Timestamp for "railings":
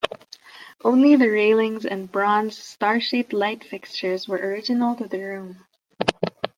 1.29-1.85